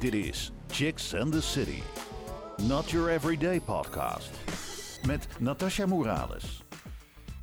[0.00, 1.82] Dit is Chicks and the City.
[2.62, 4.30] Not your everyday podcast.
[5.06, 6.62] Met Natasha Morales.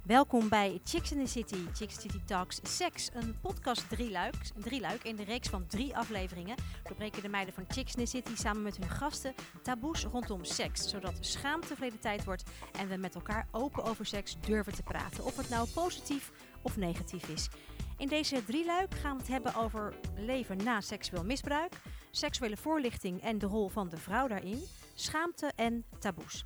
[0.04, 5.16] Welkom bij Chicks in the City, Chicks City Talks Sex, een podcast drieluik, drieluik in
[5.16, 6.56] de reeks van drie afleveringen.
[6.84, 9.34] Doorbreken de meiden van Chicks in the City samen met hun gasten
[9.64, 12.44] taboes rondom seks, zodat schaamte verleden tijd wordt
[12.80, 16.32] en we met elkaar open over seks durven te praten, of het nou positief
[16.62, 17.50] of negatief is.
[17.98, 21.74] In deze drieluik gaan we het hebben over leven na seksueel misbruik,
[22.18, 24.62] seksuele voorlichting en de rol van de vrouw daarin,
[24.94, 26.46] schaamte en taboes.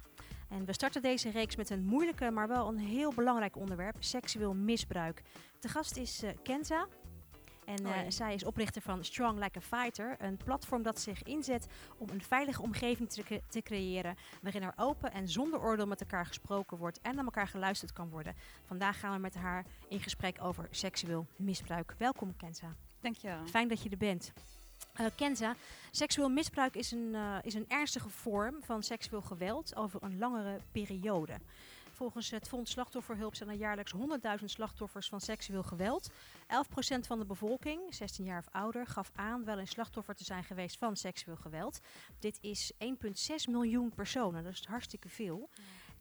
[0.50, 4.54] En we starten deze reeks met een moeilijke, maar wel een heel belangrijk onderwerp: seksueel
[4.54, 5.22] misbruik.
[5.60, 6.88] De gast is uh, Kenza.
[7.66, 11.68] En uh, zij is oprichter van Strong Like a Fighter, een platform dat zich inzet
[11.98, 16.26] om een veilige omgeving te, te, creëren waarin er open en zonder oordeel met elkaar
[16.26, 18.36] gesproken wordt en naar elkaar geluisterd kan worden.
[18.66, 21.96] Vandaag gaan we met haar in gesprek over seksueel misbruik.
[21.98, 22.76] Welkom Kenza.
[23.00, 23.46] Dankjewel.
[23.46, 24.34] Fijn dat je er bent.
[25.00, 25.56] Uh, Kenza,
[25.92, 30.60] seksueel misbruik is een, uh, is een ernstige vorm van seksueel geweld over een langere
[30.72, 31.34] periode.
[32.02, 33.94] Volgens het Fonds Slachtofferhulp zijn er jaarlijks
[34.40, 36.10] 100.000 slachtoffers van seksueel geweld.
[36.10, 36.14] 11%
[37.08, 40.78] van de bevolking, 16 jaar of ouder, gaf aan wel een slachtoffer te zijn geweest
[40.78, 41.80] van seksueel geweld.
[42.20, 42.88] Dit is 1,6
[43.50, 45.50] miljoen personen, dat is hartstikke veel.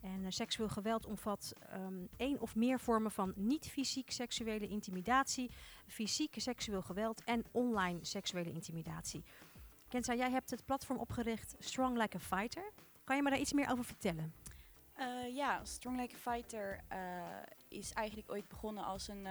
[0.01, 5.51] En uh, seksueel geweld omvat um, één of meer vormen van niet-fysiek seksuele intimidatie,
[5.87, 9.23] fysiek seksueel geweld en online seksuele intimidatie.
[9.87, 12.71] Kenza, jij hebt het platform opgericht Strong Like a Fighter.
[13.03, 14.33] Kan je me daar iets meer over vertellen?
[14.99, 16.97] Uh, ja, Strong Like a Fighter uh,
[17.67, 19.27] is eigenlijk ooit begonnen als een,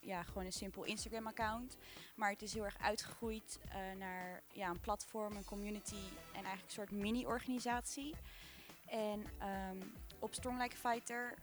[0.00, 1.76] ja, gewoon een simpel Instagram-account.
[2.16, 3.60] Maar het is heel erg uitgegroeid
[3.98, 8.14] naar ja, een platform, een community en eigenlijk een soort mini-organisatie.
[8.86, 9.26] En
[9.70, 11.34] um, op Strong Like Fighter,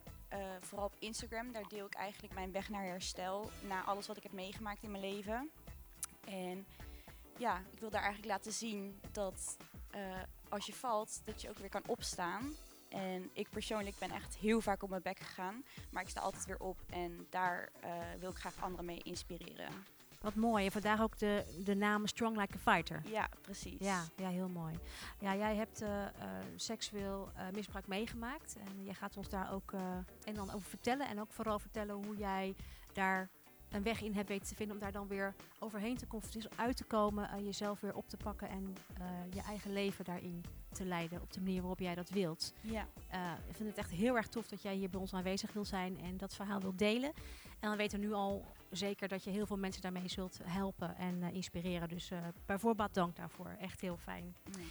[0.59, 3.49] vooral op Instagram, daar deel ik eigenlijk mijn weg naar herstel.
[3.67, 5.49] Na alles wat ik heb meegemaakt in mijn leven.
[6.25, 6.65] En
[7.37, 9.57] ja, ik wil daar eigenlijk laten zien dat
[10.49, 12.53] als je valt, dat je ook weer kan opstaan.
[12.89, 15.63] En ik persoonlijk ben echt heel vaak op mijn bek gegaan.
[15.91, 17.89] Maar ik sta altijd weer op en daar uh,
[18.19, 19.85] wil ik graag anderen mee inspireren.
[20.19, 20.65] Wat mooi.
[20.65, 23.01] En vandaar ook de, de naam Strong Like a Fighter.
[23.05, 23.79] Ja, precies.
[23.79, 24.79] Ja, ja heel mooi.
[25.19, 26.05] Ja, jij hebt uh, uh,
[26.55, 28.57] seksueel misbruik meegemaakt.
[28.65, 29.73] En jij gaat ons daar ook
[30.23, 31.07] en dan over vertellen.
[31.07, 32.55] En ook vooral vertellen hoe jij
[32.93, 33.29] daar
[33.71, 36.77] een weg in hebt weten te vinden om daar dan weer overheen te confronteren, uit
[36.77, 40.85] te komen, uh, jezelf weer op te pakken en uh, je eigen leven daarin te
[40.85, 42.53] leiden op de manier waarop jij dat wilt.
[42.61, 42.87] Ja.
[43.13, 45.65] Uh, ik vind het echt heel erg tof dat jij hier bij ons aanwezig wil
[45.65, 47.11] zijn en dat verhaal wil delen.
[47.59, 50.97] En dan weten we nu al zeker dat je heel veel mensen daarmee zult helpen
[50.97, 51.89] en inspireren.
[51.89, 52.11] Dus
[52.45, 53.55] bijvoorbeeld dank daarvoor.
[53.59, 54.35] Echt heel fijn.
[54.57, 54.67] Nee.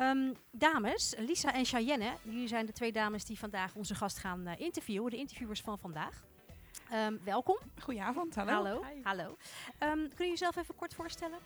[0.00, 4.48] Um, dames, Lisa en Cheyenne, jullie zijn de twee dames die vandaag onze gast gaan
[4.48, 6.24] interviewen, de interviewers van vandaag.
[6.92, 7.58] Um, welkom.
[7.82, 8.52] Goedenavond, hallo.
[8.52, 8.82] Hallo.
[9.02, 9.36] Hallo.
[9.80, 11.38] Um, kun je jezelf even kort voorstellen?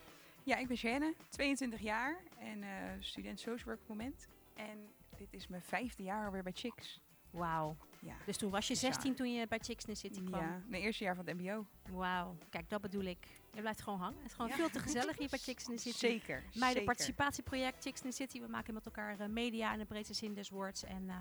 [0.43, 2.69] Ja, ik ben Jeanne, 22 jaar en uh,
[2.99, 4.29] student social work moment.
[4.55, 7.01] En dit is mijn vijfde jaar alweer bij Chicks.
[7.31, 7.77] Wauw.
[8.01, 8.15] Ja.
[8.27, 10.41] Dus toen was je 16 toen je bij Chicks in City kwam?
[10.41, 11.67] Ja, mijn eerste jaar van het mbo.
[11.91, 12.37] Wauw.
[12.51, 13.27] Kijk, dat bedoel ik.
[13.53, 14.17] Je blijft gewoon hangen.
[14.17, 14.57] Het is gewoon ja.
[14.57, 15.99] veel te gezellig hier bij Chicks in the City.
[15.99, 16.43] Zeker.
[16.55, 18.41] Mijn de participatieproject Chicks in the City.
[18.41, 20.85] We maken met elkaar uh, media in de breedste zin des woords.
[20.85, 21.15] En uh,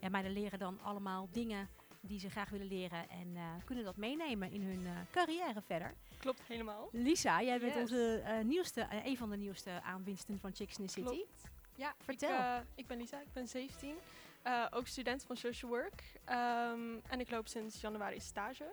[0.00, 1.68] ja, meiden leren dan allemaal dingen
[2.08, 5.94] die ze graag willen leren en uh, kunnen dat meenemen in hun uh, carrière verder.
[6.18, 6.88] Klopt helemaal.
[6.92, 7.82] Lisa, jij bent yes.
[7.82, 11.06] onze uh, nieuwste, een van de nieuwste aanwinsten van Chicks in the City.
[11.06, 11.42] Klopt.
[11.74, 12.56] Ja, vertel.
[12.56, 13.94] Ik, ik, ben Lisa, ik ben 17,
[14.70, 18.70] ook student van social work um, en ik loop sinds januari stage.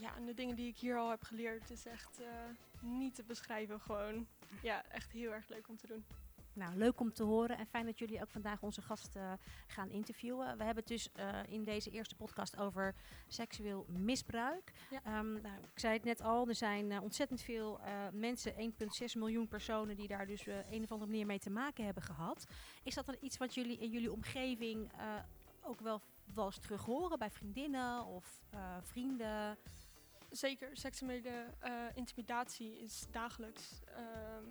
[0.00, 2.20] ja, en de dingen die ik hier al heb geleerd is echt
[2.80, 3.80] niet te beschrijven.
[3.80, 4.26] Gewoon,
[4.62, 6.04] ja, echt heel erg leuk om te doen.
[6.56, 9.32] Nou, leuk om te horen en fijn dat jullie ook vandaag onze gast uh,
[9.66, 10.56] gaan interviewen.
[10.58, 12.94] We hebben het dus uh, in deze eerste podcast over
[13.26, 14.72] seksueel misbruik.
[14.90, 15.18] Ja.
[15.18, 17.80] Um, nou, ik zei het net al, er zijn uh, ontzettend veel
[18.12, 18.58] mensen, 1,6
[19.14, 22.46] miljoen personen, die daar dus een of andere manier mee te maken hebben gehad.
[22.82, 24.90] Is dat dan iets wat jullie in jullie omgeving
[25.62, 26.00] ook wel,
[26.34, 28.42] wel eens terug horen bij vriendinnen of
[28.82, 29.58] vrienden?
[30.30, 31.54] Zeker, seksuele
[31.94, 33.80] intimidatie is dagelijks.
[33.84, 34.44] Ehm,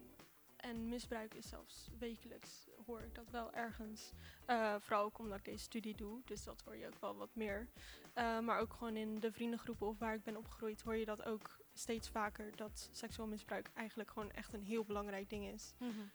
[0.65, 4.13] en misbruik is zelfs wekelijks, hoor ik dat wel ergens.
[4.47, 7.35] Uh, vooral ook omdat ik deze studie doe, dus dat hoor je ook wel wat
[7.35, 7.67] meer.
[8.15, 11.25] Uh, maar ook gewoon in de vriendengroepen of waar ik ben opgegroeid, hoor je dat
[11.25, 12.55] ook steeds vaker.
[12.55, 15.73] Dat seksueel misbruik eigenlijk gewoon echt een heel belangrijk ding is.
[15.77, 16.11] Mm -hmm.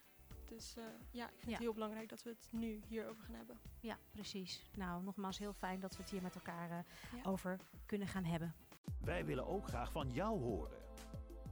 [0.46, 1.50] Dus uh, ja, ik vind ja.
[1.50, 3.58] het heel belangrijk dat we het nu hierover gaan hebben.
[3.80, 4.62] Ja, precies.
[4.76, 6.86] Nou, nogmaals heel fijn dat we het hier met elkaar
[7.16, 7.22] ja.
[7.22, 8.54] over kunnen gaan hebben.
[9.00, 10.79] Wij willen ook graag van jou horen.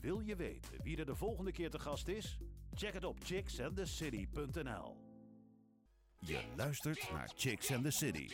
[0.00, 2.38] Wil je weten wie er de volgende keer te gast is?
[2.74, 4.96] Check het op chicksandthecity.nl.
[6.18, 8.28] Je luistert naar Chicks and the City.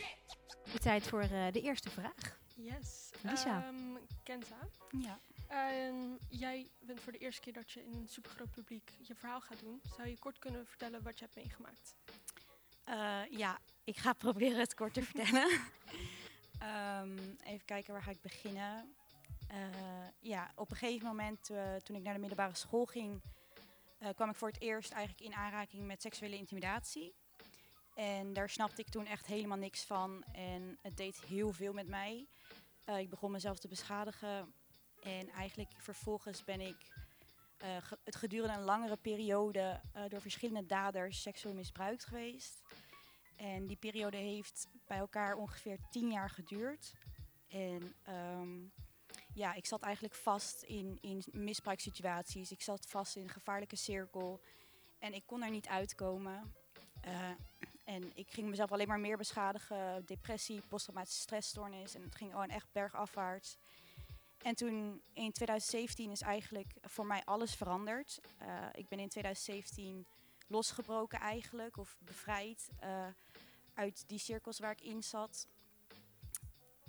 [0.79, 2.39] Tijd voor eh, de eerste vraag.
[2.55, 3.09] Yes.
[3.21, 3.63] Lisa.
[3.65, 3.75] Ehm,
[4.23, 5.19] Kenza, Ja.
[5.47, 5.95] ehm,
[6.29, 9.59] jij bent voor de eerste keer dat je in een supergroot publiek je verhaal gaat
[9.59, 9.81] doen.
[9.95, 11.95] Zou je kort kunnen vertellen wat je hebt meegemaakt?
[12.83, 15.49] Eh, ja, ik ga proberen het kort te vertellen.
[16.59, 18.93] Ehm, even kijken, waar ga ik beginnen?
[19.53, 19.59] Eh,
[20.19, 23.21] ja, op een gegeven moment eh, toen ik naar de middelbare school ging,
[23.99, 27.15] eh, kwam ik voor het eerst eigenlijk in aanraking met seksuele intimidatie.
[27.95, 30.23] En daar snapte ik toen echt helemaal niks van.
[30.31, 32.27] En het deed heel veel met mij.
[32.85, 34.53] Ik begon mezelf te beschadigen.
[35.01, 36.77] En eigenlijk vervolgens ben ik
[38.03, 42.61] het gedurende een langere periode door verschillende daders seksueel misbruikt geweest.
[43.35, 46.93] En die periode heeft bij elkaar ongeveer tien jaar geduurd.
[47.47, 48.59] En ehm,
[49.33, 52.51] ja, ik zat eigenlijk vast in, in misbruikssituaties.
[52.51, 54.41] Ik zat vast in een gevaarlijke cirkel.
[54.99, 56.53] En ik kon er niet uitkomen.
[57.01, 57.29] Eh,
[57.83, 60.05] en ik ging mezelf alleen maar meer beschadigen.
[60.05, 61.95] Depressie, posttraumatische stressstoornis.
[61.95, 63.57] En het ging gewoon echt bergafwaarts.
[64.37, 68.19] En toen in 2017 is eigenlijk voor mij alles veranderd.
[68.37, 70.05] Eh, ik ben in 2017
[70.47, 73.07] losgebroken eigenlijk, of bevrijd eh,
[73.73, 75.47] uit die cirkels waar ik in zat.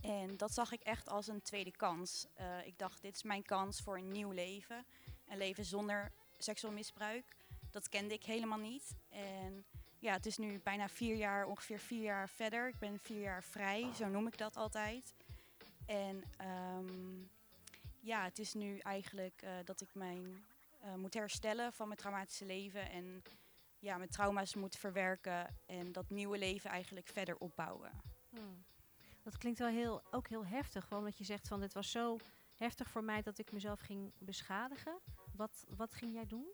[0.05, 2.27] En dat zag ik echt als een tweede kans.
[2.35, 4.85] Eh, ik dacht, dit is mijn kans voor een nieuw leven.
[5.29, 7.37] Een leven zonder seksueel misbruik.
[7.71, 8.95] Dat kende ik helemaal niet.
[9.09, 9.65] En
[9.99, 12.69] ja, het is nu bijna vier jaar, ongeveer vier jaar verder.
[12.69, 15.15] Ik ben vier jaar vrij, zo noem ik dat altijd.
[15.87, 17.23] En ehm,
[18.01, 20.45] ja, het is nu eigenlijk eh, dat ik mijn
[20.81, 22.91] eh, moet herstellen van mijn traumatische leven.
[22.91, 23.23] En
[23.79, 25.59] ja, mijn trauma's moet verwerken.
[25.67, 27.91] En dat nieuwe leven eigenlijk verder opbouwen.
[28.31, 28.65] Hmm.
[29.25, 30.87] Dat klinkt wel heel, ook heel heftig.
[30.87, 32.19] Gewoon dat je zegt van dit was zo
[32.55, 34.99] heftig voor mij dat ik mezelf ging beschadigen.
[35.32, 36.47] Wat, wat ging jij doen?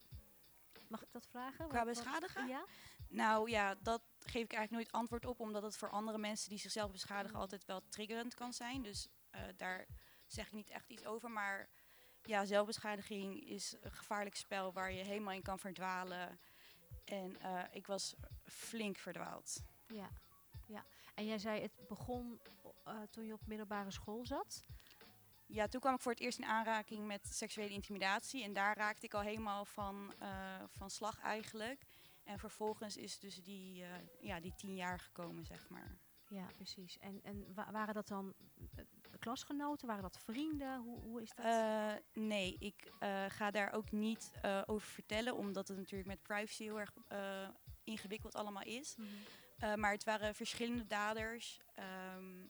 [0.89, 1.69] Mag ik dat vragen?
[1.69, 2.49] Qua beschadigen?
[2.49, 2.65] Ja.
[3.09, 6.59] Nou ja, dat geef ik eigenlijk nooit antwoord op, omdat het voor andere mensen die
[6.59, 7.41] zichzelf beschadigen Mm.
[7.41, 8.83] altijd wel triggerend kan zijn.
[8.83, 9.87] Dus eh, daar
[10.27, 11.31] zeg ik niet echt iets over.
[11.31, 11.69] Maar
[12.23, 16.41] ja, zelfbeschadiging is een gevaarlijk spel waar je helemaal in kan verdwalen.
[17.05, 18.15] En eh, ik was
[18.45, 19.63] flink verdwaald.
[19.87, 20.11] Ja.
[20.67, 20.85] ja.
[21.15, 22.41] En jij zei het begon
[22.91, 24.65] eh, toen je op middelbare school zat.
[25.47, 28.45] Ja, toen kwam ik voor het eerst in aanraking met seksuele intimidatie.
[28.45, 31.83] En daar raakte ik al helemaal van, eh, van slag eigenlijk.
[32.25, 33.91] En vervolgens is dus die, eh,
[34.21, 35.97] ja, die tien jaar gekomen, zeg maar.
[36.29, 36.99] Ja, precies.
[36.99, 38.35] En, en wa- waren dat dan
[39.19, 39.87] klasgenoten?
[39.87, 40.81] Waren dat vrienden?
[40.81, 41.45] Hoe, hoe is dat?
[42.13, 42.93] Nee, ik
[43.29, 44.31] ga daar ook niet
[44.67, 46.93] over vertellen, omdat het natuurlijk met privacy heel erg
[47.85, 48.97] ingewikkeld allemaal is.
[48.97, 49.81] Mhm.
[49.81, 51.61] Maar het waren verschillende daders.
[51.75, 52.47] ehm,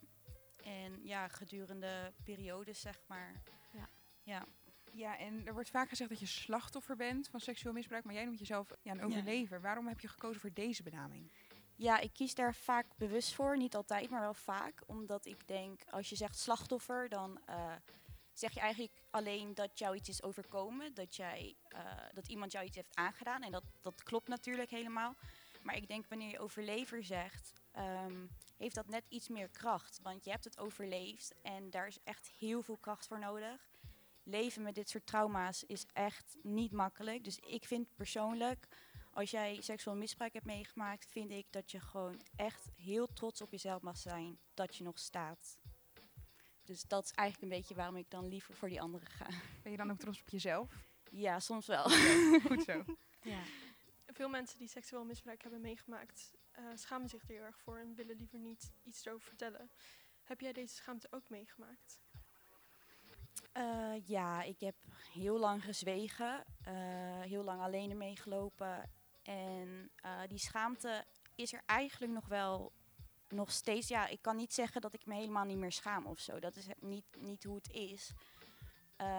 [0.62, 3.42] en ja, gedurende periodes, zeg maar.
[3.72, 3.88] Ja.
[4.22, 4.44] Ja.
[4.92, 8.24] Ja, en er wordt vaak gezegd dat je slachtoffer bent van seksueel misbruik, maar jij
[8.24, 9.60] noemt jezelf ja, een overlever.
[9.60, 11.30] Waarom heb je gekozen voor deze benaming?
[11.76, 13.56] Ja, ik kies daar vaak bewust voor.
[13.56, 14.82] Niet altijd, maar wel vaak.
[14.86, 17.72] Omdat ik denk, als je zegt slachtoffer, dan eh,
[18.32, 20.94] zeg je eigenlijk alleen dat jou iets is overkomen.
[20.94, 23.42] Dat, jij, eh, dat iemand jou iets heeft aangedaan.
[23.42, 25.14] En dat, dat klopt natuurlijk helemaal.
[25.62, 28.26] Maar ik denk, wanneer je overlever zegt, ehm,
[28.60, 30.00] heeft dat net iets meer kracht.
[30.02, 33.68] Want je hebt het overleefd en daar is echt heel veel kracht voor nodig.
[34.22, 37.24] Leven met dit soort trauma's is echt niet makkelijk.
[37.24, 38.68] Dus ik vind persoonlijk
[39.12, 43.50] als jij seksueel misbruik hebt meegemaakt, vind ik dat je gewoon echt heel trots op
[43.50, 45.58] jezelf mag zijn dat je nog staat.
[46.64, 49.26] Dus dat is eigenlijk een beetje waarom ik dan liever voor die anderen ga.
[49.62, 50.88] Ben je dan ook trots op jezelf?
[51.10, 51.90] Ja, soms wel.
[52.46, 52.84] Goed zo.
[53.32, 53.40] ja.
[54.06, 57.94] Veel mensen die seksueel misbruik hebben meegemaakt, eh, schamen zich er heel erg voor en
[57.94, 59.70] willen liever niet iets erover vertellen.
[60.24, 62.00] Heb jij deze schaamte ook meegemaakt?
[63.52, 64.76] Eh, ja, ik heb
[65.12, 68.90] heel lang gezwegen, eh, heel lang alleen ermee gelopen.
[69.22, 69.90] En
[70.26, 72.72] die schaamte is er eigenlijk nog wel
[73.28, 73.88] nog steeds.
[73.88, 76.38] Ja, ik kan niet zeggen dat ik me helemaal niet meer schaam of zo.
[76.38, 78.12] Dat is niet, niet hoe het is.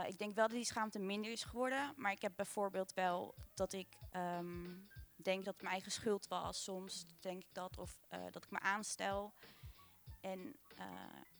[0.07, 1.93] Ik denk wel dat die schaamte minder is geworden.
[1.95, 4.77] Maar ik heb bijvoorbeeld wel dat ik ehm,
[5.23, 6.63] denk dat het mijn eigen schuld was.
[6.63, 7.77] Soms denk ik dat.
[7.77, 9.33] Of eh, dat ik me aanstel.
[10.21, 10.85] En eh,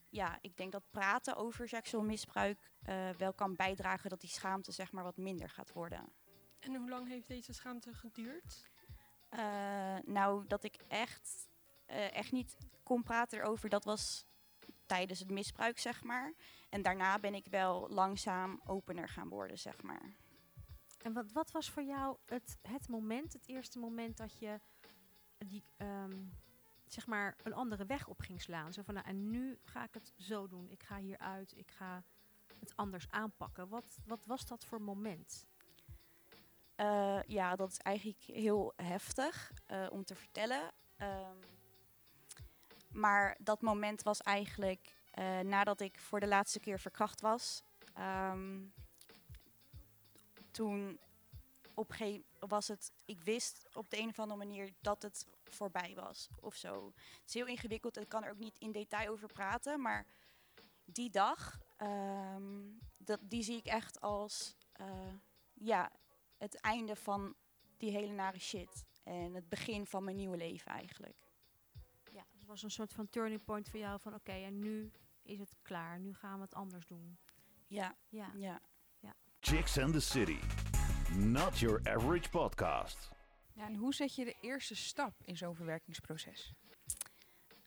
[0.10, 4.72] ja, ik denk dat praten over seksueel misbruik eh, wel kan bijdragen dat die schaamte
[4.72, 6.14] zeg maar wat minder gaat worden.
[6.60, 8.70] En hoe lang heeft deze schaamte geduurd?
[10.06, 11.50] Nou, dat ik echt,
[11.86, 14.26] echt niet kon praten erover, dat was
[14.86, 16.34] tijdens het misbruik, zeg maar.
[16.70, 20.16] En daarna ben ik wel langzaam opener gaan worden, zeg maar.
[21.04, 24.60] En wat, wat was voor jou het, het moment, het eerste moment dat je
[25.38, 26.26] die, ehm,
[26.88, 28.74] zeg maar een andere weg op ging slaan?
[28.74, 30.70] Zo van, nou, en nu ga ik het zo doen.
[30.70, 32.04] Ik ga hieruit, ik ga
[32.60, 33.68] het anders aanpakken.
[33.68, 35.46] Wat, wat was dat voor moment?
[36.76, 40.72] Eh, ja, dat is eigenlijk heel heftig eh, om te vertellen.
[40.98, 41.38] Ehm,
[42.92, 47.64] maar dat moment was eigenlijk eh, nadat ik voor de laatste keer verkracht was.
[47.94, 48.60] Ehm,
[50.52, 51.00] toen
[51.74, 51.96] op
[52.40, 56.56] was het, ik wist op de een of andere manier dat het voorbij was of
[56.56, 56.86] zo.
[56.96, 60.06] Het is heel ingewikkeld, ik kan er ook niet in detail over praten, maar
[60.86, 62.62] die dag, ehm,
[62.98, 65.14] dat, die zie ik echt als eh,
[65.54, 65.92] ja,
[66.38, 67.36] het einde van
[67.78, 68.86] die hele nare shit.
[69.04, 71.18] En het begin van mijn nieuwe leven eigenlijk.
[72.12, 74.92] Ja, het was een soort van turning point voor jou van oké, en nu
[75.22, 76.00] is het klaar.
[76.00, 77.18] Nu gaan we het anders doen.
[77.68, 78.32] Ja, Ja.
[78.36, 78.62] ja.
[79.44, 80.40] Chicks and the City.
[81.16, 83.10] Not your average podcast.
[83.54, 86.54] Ja, en hoe zet je de eerste stap in zo'n verwerkingsproces?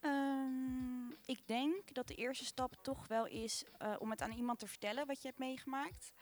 [0.01, 4.59] Ehm, ik denk dat de eerste stap toch wel is eh, om het aan iemand
[4.59, 6.13] te vertellen wat je hebt meegemaakt.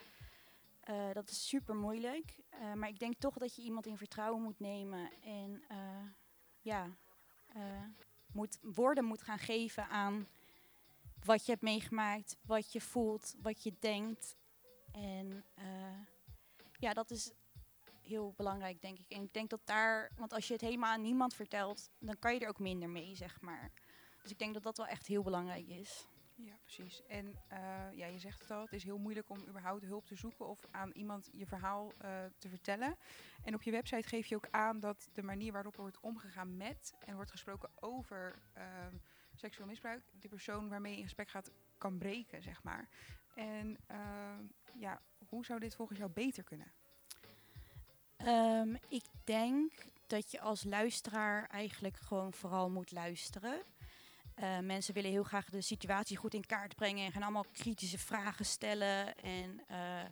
[0.81, 2.37] Eh, dat is super moeilijk.
[2.49, 5.77] eh, maar ik denk toch dat je iemand in vertrouwen moet nemen en eh,
[6.61, 6.89] ja,
[7.47, 7.63] eh,
[8.33, 10.27] moet, woorden moet gaan geven aan
[11.25, 14.37] wat je hebt meegemaakt, wat je voelt, wat je denkt.
[14.93, 15.65] En eh,
[16.79, 17.33] ja, dat is
[18.03, 19.11] heel belangrijk, denk ik.
[19.11, 22.35] En ik denk dat daar, want als je het helemaal aan niemand vertelt, dan kan
[22.35, 23.71] je er ook minder mee, zeg maar.
[24.23, 26.07] Dus ik denk dat dat wel echt heel belangrijk is.
[26.35, 27.03] Ja, precies.
[27.07, 27.59] En eh,
[27.93, 30.67] ja, je zegt het al, het is heel moeilijk om überhaupt hulp te zoeken of
[30.71, 32.97] aan iemand je verhaal eh, te vertellen.
[33.45, 36.57] En op je website geef je ook aan dat de manier waarop er wordt omgegaan
[36.57, 38.95] met en wordt gesproken over ehm,
[39.35, 42.89] seksueel misbruik, de persoon waarmee je in gesprek gaat, kan breken, zeg maar.
[43.35, 46.73] En ehm, ja, hoe zou dit volgens jou beter kunnen?
[48.17, 49.73] Ehm, ik denk
[50.07, 53.63] dat je als luisteraar eigenlijk gewoon vooral moet luisteren.
[54.35, 57.99] Eh, mensen willen heel graag de situatie goed in kaart brengen en gaan allemaal kritische
[57.99, 60.05] vragen stellen en eh,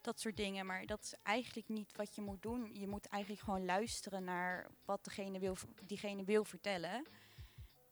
[0.00, 0.66] dat soort dingen.
[0.66, 2.70] Maar dat is eigenlijk niet wat je moet doen.
[2.74, 7.06] Je moet eigenlijk gewoon luisteren naar wat degene wil, diegene wil vertellen.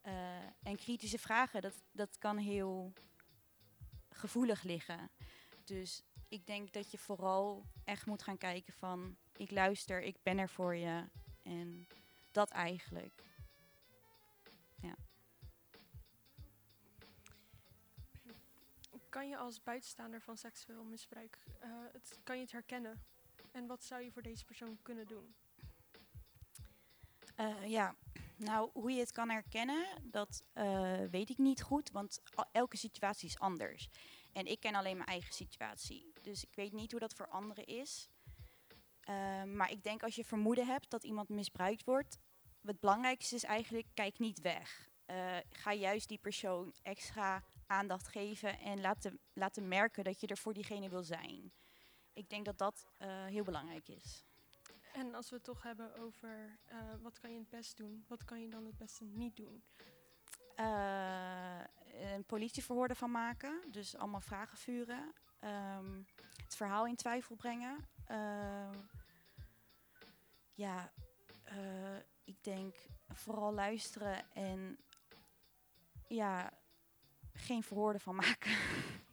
[0.01, 0.13] Eh,
[0.63, 2.93] en kritische vragen, dat, dat kan heel
[4.11, 5.09] gevoelig liggen.
[5.63, 10.37] Dus ik denk dat je vooral echt moet gaan kijken van ik luister, ik ben
[10.37, 11.03] er voor je.
[11.43, 11.87] En
[12.31, 13.31] dat eigenlijk.
[19.11, 23.03] Kan je als buitenstaander van seksueel misbruik, eh, het, kan je het herkennen?
[23.51, 25.35] En wat zou je voor deze persoon kunnen doen?
[27.35, 27.95] Eh, ja,
[28.43, 31.91] nou hoe je het kan herkennen, dat eh, weet ik niet goed.
[31.91, 32.21] Want
[32.51, 33.89] elke situatie is anders.
[34.33, 36.13] En ik ken alleen mijn eigen situatie.
[36.21, 38.09] Dus ik weet niet hoe dat voor anderen is.
[39.01, 42.17] Eh, maar ik denk als je vermoeden hebt dat iemand misbruikt wordt,
[42.61, 44.89] het belangrijkste is eigenlijk, kijk niet weg.
[45.05, 50.37] Eh, ga juist die persoon extra aandacht geven en laten, laten merken dat je er
[50.37, 51.53] voor diegene wil zijn.
[52.13, 54.25] Ik denk dat dat eh, heel belangrijk is.
[54.93, 58.25] En als we het toch hebben over eh, wat kan je het best doen, wat
[58.25, 59.63] kan je dan het beste niet doen?
[60.61, 61.59] eh,
[62.13, 63.61] een politieverhoor ervan maken.
[63.71, 65.13] Dus allemaal vragen vuren.
[65.39, 66.01] Ehm,
[66.43, 67.87] het verhaal in twijfel brengen.
[68.05, 68.77] Ehm,
[70.53, 70.91] ja,
[71.43, 72.75] eh, ik denk
[73.13, 74.77] vooral luisteren en
[76.07, 76.53] ja,
[77.33, 78.51] geen verhoor ervan maken.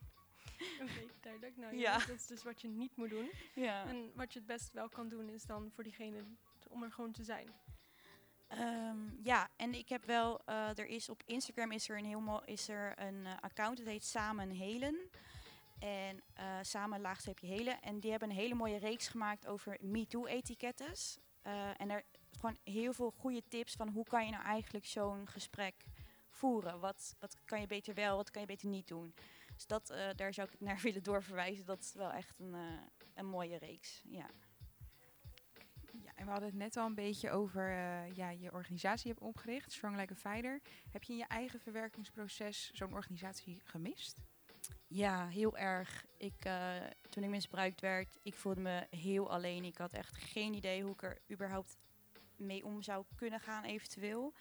[0.83, 1.57] Oké, duidelijk.
[1.57, 1.99] Nou, Ja.
[1.99, 3.31] dat is dus wat je niet moet doen.
[3.55, 3.85] ja.
[3.87, 6.25] En wat je het best wel kan doen, is dan voor diegene
[6.69, 7.49] om er gewoon te zijn.
[8.49, 12.45] Ehm, ja, en ik heb wel, eh, er is op Instagram is er een heel
[12.45, 15.11] is er een eh, account, het heet Samen Helen.
[15.79, 17.81] En eh, samen laagstreepje helen.
[17.81, 21.19] En die hebben een hele mooie reeks gemaakt over MeToo-etikettes.
[21.77, 25.75] En er gewoon heel veel goede tips van hoe kan je nou eigenlijk zo'n gesprek
[26.29, 26.81] voeren.
[26.81, 29.15] Wat, wat kan je beter wel, wat kan je beter niet doen.
[29.59, 31.67] Dus dat, eh, daar zou ik naar willen doorverwijzen.
[31.67, 32.61] Dat is wel echt een, eh,
[33.15, 34.03] een mooie reeks.
[34.05, 34.31] Ja.
[35.93, 39.23] Ja, en we hadden het net al een beetje over eh, ja, je organisatie hebt
[39.23, 40.61] opgericht, Strong Like a Fighter.
[40.91, 44.21] Heb je in je eigen verwerkingsproces zo'n organisatie gemist?
[44.87, 46.05] Ja, heel erg.
[46.17, 46.77] Ik, eh,
[47.11, 49.65] toen ik misbruikt werd, ik voelde me heel alleen.
[49.65, 51.77] Ik had echt geen idee hoe ik er überhaupt
[52.37, 54.35] mee om zou kunnen gaan, eventueel.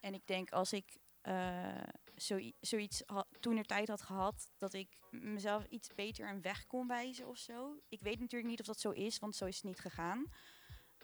[0.00, 1.82] En ik denk als ik eh,
[2.14, 3.02] zoi- zoiets
[3.40, 7.36] toen er tijd had gehad, dat ik mezelf iets beter een weg kon wijzen of
[7.36, 7.80] zo.
[7.88, 10.24] Ik weet natuurlijk niet of dat zo is, want zo is het niet gegaan.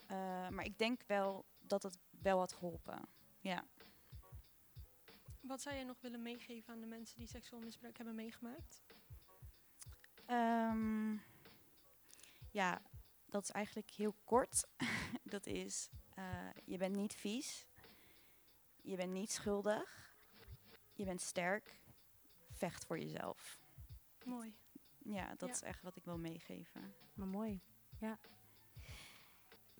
[0.06, 3.08] Eh, maar ik denk wel dat het wel had geholpen.
[3.40, 3.64] Ja.
[5.40, 8.82] Wat zou je nog willen meegeven aan de mensen die seksueel misbruik hebben meegemaakt?
[10.26, 11.16] Ehm,
[12.50, 12.82] ja,
[13.26, 14.66] dat is eigenlijk heel kort.
[15.34, 17.66] dat is, eh, je bent niet vies.
[18.82, 20.05] Je bent niet schuldig.
[20.96, 21.78] Je bent sterk.
[22.50, 23.58] Vecht voor jezelf.
[24.24, 24.56] Mooi.
[24.98, 25.54] Ja, dat Ja.
[25.54, 26.94] is echt wat ik wil meegeven.
[27.14, 27.62] Maar mooi,
[27.98, 28.18] ja.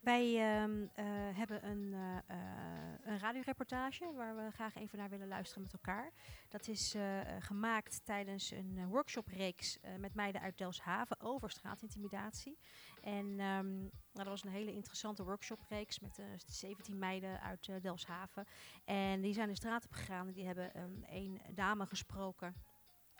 [0.06, 1.04] Wij ehm, eh,
[1.36, 6.12] hebben een, eh, eh, een radioreportage waar we graag even naar willen luisteren met elkaar.
[6.48, 6.94] Dat is
[7.38, 12.58] gemaakt tijdens een workshopreeks met meiden uit Delfshaven over straatintimidatie.
[13.02, 18.46] En ehm, nou, dat was een hele interessante workshopreeks met eh, 17 meiden uit Delfshaven.
[18.84, 22.54] En die zijn de straat op gegaan en die hebben ehm, een dame gesproken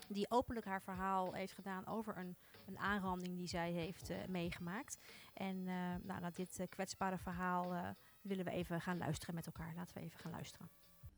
[0.09, 4.99] die openlijk haar verhaal heeft gedaan over een, een aanranding die zij heeft meegemaakt.
[5.37, 7.89] En eh, nou, naar dit eh, kwetsbare verhaal eh,
[8.21, 9.73] willen we even gaan luisteren met elkaar.
[9.77, 10.71] Laten we even gaan luisteren.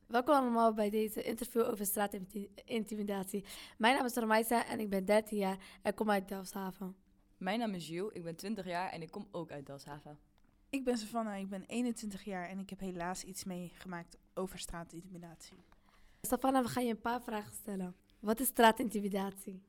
[0.07, 3.45] Welkom allemaal bij deze interview over straatintimidatie.
[3.77, 6.97] Mijn naam is Ramaisa en ik ben 13 jaar en kom uit Delfshaven.
[7.37, 10.19] Mijn naam is Jules, ik ben 20 jaar en ik kom ook uit Delfshaven.
[10.71, 15.59] Ik ben Savannah, ik ben 21 jaar en ik heb helaas iets meegemaakt over straatintimidatie.
[16.23, 17.97] Stefana, we gaan je een paar vragen stellen.
[18.21, 19.63] Wat is straatintimidatie?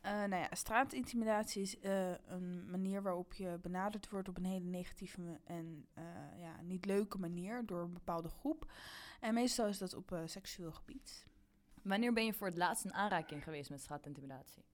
[0.00, 4.64] Eh, nou ja, straatintimidatie is eh, een manier waarop je benaderd wordt op een hele
[4.64, 6.04] negatieve en eh,
[6.38, 8.72] ja, niet leuke manier door een bepaalde groep.
[9.20, 11.26] En meestal is dat op seksueel gebied.
[11.82, 14.64] Wanneer ben je voor het laatst in aanraking geweest met straatintimidatie?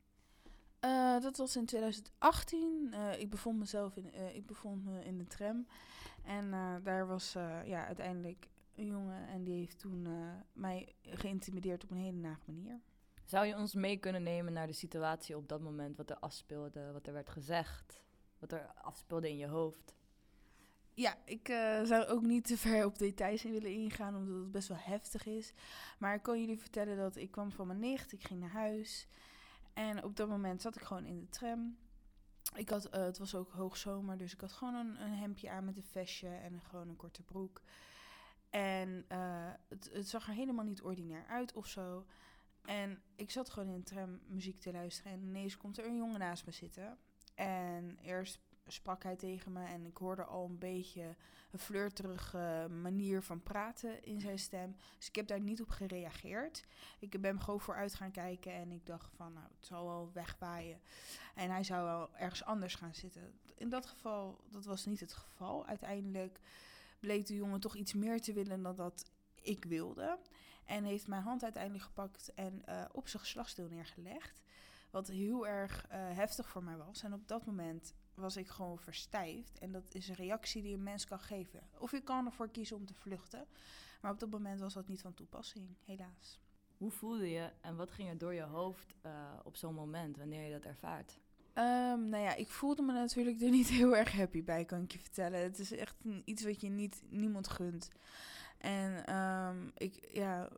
[1.20, 2.92] Dat was in 2018.
[2.92, 5.66] Eh, ik bevond mezelf in, ik bevond me in de tram.
[6.24, 6.50] En
[6.82, 7.32] daar was
[7.64, 10.08] ja, uiteindelijk een jongen en die heeft toen
[10.52, 12.80] mij geïntimideerd op een hele nare manier.
[13.26, 16.92] Zou je ons mee kunnen nemen naar de situatie op dat moment, wat er afspeelde,
[16.92, 18.02] wat er werd gezegd,
[18.38, 19.94] wat er afspeelde in je hoofd?
[20.94, 24.52] Ja, ik eh, zou ook niet te ver op details in willen ingaan, omdat het
[24.52, 25.52] best wel heftig is.
[25.98, 29.08] Maar ik kan jullie vertellen dat ik kwam van mijn nicht, ik ging naar huis.
[29.72, 31.76] En op dat moment zat ik gewoon in de tram.
[32.54, 35.64] Ik had, eh, het was ook hoogzomer, dus ik had gewoon een, een hemdje aan
[35.64, 37.62] met een vestje en gewoon een korte broek.
[38.50, 42.06] En eh, het, het zag er helemaal niet ordinair uit of zo.
[42.66, 45.96] En ik zat gewoon in de tram muziek te luisteren en ineens komt er een
[45.96, 46.98] jongen naast me zitten.
[47.34, 51.16] En eerst sprak hij tegen me en ik hoorde al een beetje
[51.50, 54.76] een flirterige manier van praten in zijn stem.
[54.96, 56.64] Dus ik heb daar niet op gereageerd.
[56.98, 60.10] Ik ben hem gewoon vooruit gaan kijken en ik dacht van, nou, het zal wel
[60.12, 60.80] wegwaaien.
[61.34, 63.40] En hij zou wel ergens anders gaan zitten.
[63.54, 65.66] In dat geval, dat was niet het geval.
[65.66, 66.40] Uiteindelijk
[67.00, 69.10] bleek de jongen toch iets meer te willen dan dat
[69.42, 70.18] ik wilde.
[70.66, 74.40] En heeft mijn hand uiteindelijk gepakt en eh, op zijn geslachtsdeel neergelegd.
[74.90, 77.02] Wat heel erg eh, heftig voor mij was.
[77.02, 79.58] En op dat moment was ik gewoon verstijfd.
[79.58, 81.60] En dat is een reactie die een mens kan geven.
[81.78, 83.46] Of je kan ervoor kiezen om te vluchten.
[84.00, 86.40] Maar op dat moment was dat niet van toepassing, helaas.
[86.76, 89.12] Hoe voelde je en wat ging er door je hoofd eh,
[89.44, 91.18] op zo'n moment, wanneer je dat ervaart?
[91.52, 94.92] Ehm, nou ja, ik voelde me natuurlijk er niet heel erg happy bij, kan ik
[94.92, 95.40] je vertellen.
[95.42, 97.90] Het is echt een- iets wat je niet niemand gunt.
[98.66, 100.48] En ehm, ik, ja,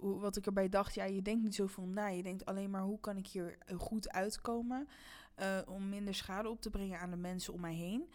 [0.00, 2.06] wat ik erbij dacht, ja, je denkt niet zoveel na.
[2.06, 4.88] Je denkt alleen maar, hoe kan ik hier eh, goed uitkomen?
[5.34, 8.10] eh, om minder schade op te brengen aan de mensen om mij heen.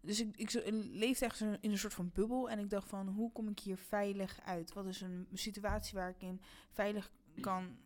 [0.00, 0.60] Dus ik, ik zo-
[0.92, 2.50] leefde echt in een soort van bubbel.
[2.50, 4.72] En ik dacht van, hoe kom ik hier veilig uit?
[4.72, 7.10] Wat is een situatie waar ik in veilig
[7.40, 7.76] kan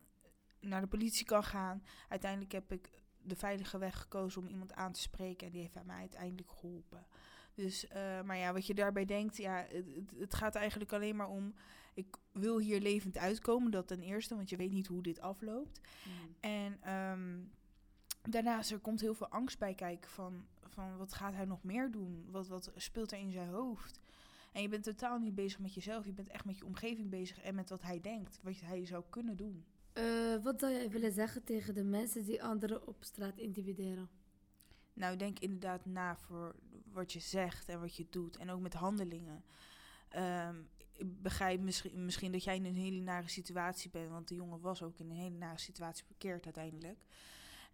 [0.60, 1.82] naar de politie kan gaan?
[2.08, 2.90] Uiteindelijk heb ik
[3.22, 5.46] de veilige weg gekozen om iemand aan te spreken.
[5.46, 7.06] En die heeft mij uiteindelijk geholpen.
[7.56, 9.86] Dus, eh, maar ja, wat je daarbij denkt, ja, het,
[10.18, 11.54] het, gaat eigenlijk alleen maar om...
[11.94, 15.80] Ik wil hier levend uitkomen, dat ten eerste, want je weet niet hoe dit afloopt.
[16.40, 17.38] En ehm,
[18.22, 21.90] daarnaast, er komt heel veel angst bij kijken van, van wat gaat hij nog meer
[21.90, 22.26] doen?
[22.30, 24.00] Wat, wat speelt er in zijn hoofd?
[24.52, 26.04] En je bent totaal niet bezig met jezelf.
[26.04, 29.04] Je bent echt met je omgeving bezig en met wat hij denkt, wat hij zou
[29.10, 29.64] kunnen doen.
[29.92, 30.04] Eh,
[30.42, 34.08] wat zou jij willen zeggen tegen de mensen die anderen op straat intimideren?
[34.96, 36.54] Nou, denk inderdaad na voor
[36.92, 38.36] wat je zegt en wat je doet.
[38.36, 39.44] En ook met handelingen.
[40.08, 40.56] Ehm,
[40.92, 44.10] ik begrijp misschien, misschien dat jij in een hele nare situatie bent.
[44.10, 47.04] Want de jongen was ook in een hele nare situatie verkeerd uiteindelijk.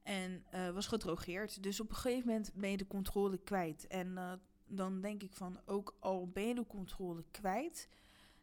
[0.02, 1.62] En eh, was gedrogeerd.
[1.62, 3.86] Dus op een gegeven moment ben je de controle kwijt.
[3.86, 4.32] En eh,
[4.66, 7.88] dan denk ik van, ook al ben je de controle kwijt...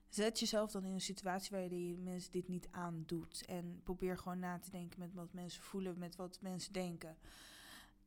[0.09, 3.45] Zet jezelf dan in een situatie waar je mensen dit niet aandoet.
[3.45, 7.17] En probeer gewoon na te denken met wat mensen voelen, met wat mensen denken.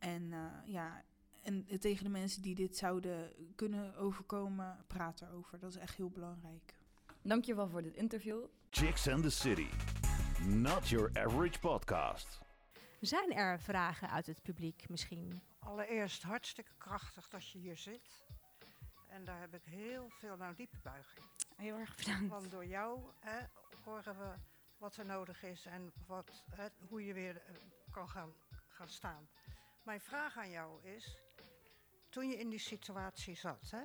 [0.03, 1.05] En eh, ja,
[1.43, 5.59] en tegen de mensen die dit zouden kunnen overkomen, praat erover.
[5.59, 6.75] Dat is echt heel belangrijk.
[7.23, 8.45] Dankjewel voor dit interview.
[8.71, 9.69] Chicks and the City.
[10.47, 12.41] Not your average podcast.
[13.01, 15.43] Zijn er vragen uit het publiek misschien?
[15.59, 18.25] Allereerst hartstikke krachtig dat je hier zit.
[19.09, 21.27] En daar heb ik heel veel, nou diepe buiging.
[21.57, 22.29] Heel erg bedankt.
[22.29, 23.39] Want door jou hè,
[23.85, 24.35] horen we
[24.79, 27.55] wat er nodig is en wat, hè, hoe je weer eh,
[27.91, 28.33] kan gaan,
[28.69, 29.29] gaan staan.
[29.83, 31.19] Mijn vraag aan jou is,
[32.09, 33.83] toen je in die situatie zat, hè?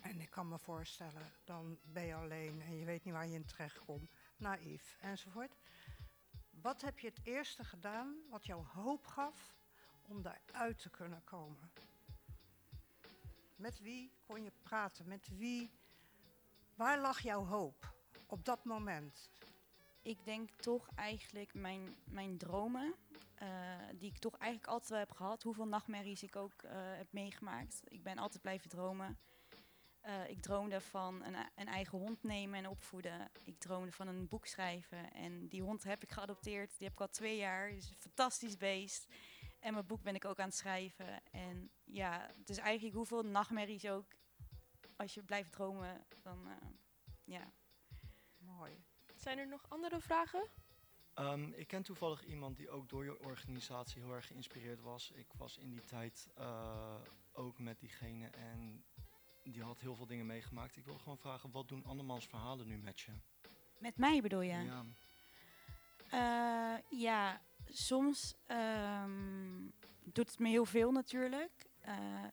[0.00, 3.34] En ik kan me voorstellen, dan ben je alleen en je weet niet waar je
[3.34, 5.56] in terecht komt, naïef enzovoort.
[6.50, 9.54] Wat heb je het eerste gedaan wat jou hoop gaf
[10.02, 11.70] om daaruit te kunnen komen?
[13.56, 15.08] Met wie kon je praten?
[15.08, 15.70] Met wie?
[16.74, 17.94] Waar lag jouw hoop
[18.26, 19.30] op dat moment?
[20.02, 22.94] Ik denk toch eigenlijk mijn, mijn dromen,
[23.34, 23.48] eh,
[23.94, 25.42] die ik toch eigenlijk altijd wel heb gehad.
[25.42, 27.80] Hoeveel nachtmerries ik ook eh, heb meegemaakt.
[27.84, 29.18] Ik ben altijd blijven dromen.
[30.00, 33.30] Eh, ik droomde van een, een eigen hond nemen en opvoeden.
[33.44, 35.12] Ik droomde van een boek schrijven.
[35.12, 36.78] En die hond heb ik geadopteerd.
[36.78, 37.68] Die heb ik al twee jaar.
[37.68, 39.06] Is een fantastisch beest.
[39.60, 41.22] En mijn boek ben ik ook aan het schrijven.
[41.30, 44.06] En ja, dus eigenlijk hoeveel nachtmerries ook.
[44.96, 46.48] Als je blijft dromen, dan
[47.24, 47.52] ja.
[48.38, 48.84] Mooi.
[49.16, 50.48] Zijn er nog andere vragen?
[51.14, 55.10] Ehm, ik ken toevallig iemand die ook door je organisatie heel erg geïnspireerd was.
[55.10, 57.00] Ik was in die tijd eh,
[57.32, 58.84] ook met diegene en
[59.42, 60.76] die had heel veel dingen meegemaakt.
[60.76, 63.12] Ik wil gewoon vragen, wat doen andermans verhalen nu met je?
[63.78, 64.62] Met mij bedoel je?
[64.62, 64.84] Ja.
[66.10, 69.68] Eh, ja, soms ehm,
[70.04, 71.66] doet het me heel veel natuurlijk.
[71.80, 72.24] Eh,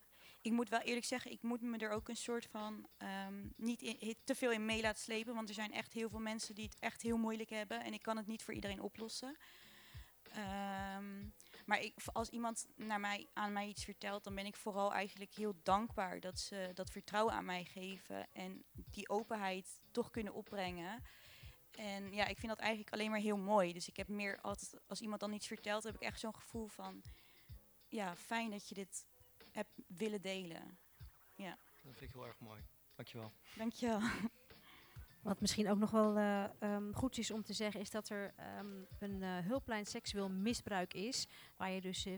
[0.42, 4.16] ik moet wel eerlijk zeggen, ik moet me er ook een soort van ehm, niet
[4.24, 5.34] te veel in mee laten slepen.
[5.34, 7.84] Want er zijn echt heel veel mensen die het echt heel moeilijk hebben.
[7.84, 9.38] En ik kan het niet voor iedereen oplossen.
[10.32, 11.30] Ehm,
[11.66, 15.34] maar ik, als iemand naar mij, aan mij iets vertelt, dan ben ik vooral eigenlijk
[15.34, 18.28] heel dankbaar dat ze dat vertrouwen aan mij geven.
[18.32, 21.04] En die openheid toch kunnen opbrengen.
[21.72, 23.74] En ja, ik vind dat eigenlijk alleen maar heel mooi.
[23.74, 26.68] Dus ik heb meer altijd, als iemand dan iets vertelt, heb ik echt zo'n gevoel
[26.68, 27.04] van,
[27.88, 29.06] ja, fijn dat je dit
[29.52, 30.78] hebt willen delen.
[31.36, 32.62] Ja, Dat vind ik heel erg mooi.
[32.96, 33.32] Dankjewel.
[33.56, 34.00] dankjewel.
[35.22, 38.34] Wat misschien ook nog wel eh, ehm, goed is om te zeggen, is dat er
[38.36, 41.28] ehm, een eh, hulplijn seksueel misbruik is.
[41.58, 42.18] Waar je dus eh, 24-7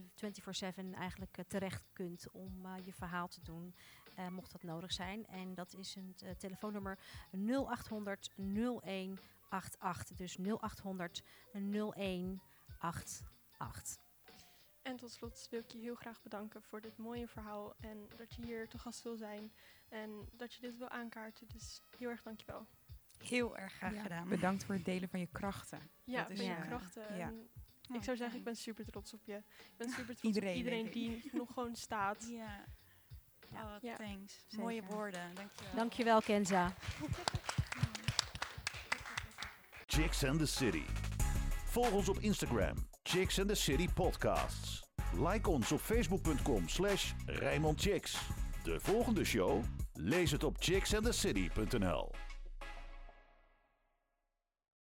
[0.94, 3.76] eigenlijk eh, terecht kunt om eh, je verhaal te doen,
[4.16, 5.28] eh, mocht dat nodig zijn.
[5.28, 7.00] En dat is een eh, telefoonnummer
[7.32, 10.18] 0800 0188.
[10.18, 13.98] Dus 0800 0188.
[14.84, 17.76] En tot slot wil ik je heel graag bedanken voor dit mooie verhaal.
[17.80, 19.54] En dat je hier te gast wil zijn.
[19.90, 21.48] En dat je dit wil aankaarten.
[21.48, 22.68] Dus heel erg dankjewel.
[23.18, 24.28] Heel erg graag Ja, gedaan.
[24.30, 25.80] Bedankt voor het delen van je krachten.
[26.04, 27.18] Ja, Dat is, ben je eh, krachten.
[27.18, 27.28] ja.
[27.90, 29.36] En ik zou zeggen, ik ben super trots op je.
[29.36, 32.28] Ik ben super trots Iedereen, op iedereen die nog gewoon staat.
[32.30, 32.66] Ja.
[33.54, 33.96] Oh, Ja.
[33.96, 34.34] thanks.
[34.48, 34.60] Zeker.
[34.60, 35.76] Mooie woorden, dankjewel.
[35.76, 36.74] Dankjewel Kenza.
[39.88, 40.86] Chicks and the City.
[41.66, 44.82] Volg ons op Instagram, Chicks and the City Podcasts.
[45.14, 47.14] Like ons op facebook.com slash.
[48.64, 49.64] De volgende show?
[49.94, 52.12] Lees het op chicksandthecity.nl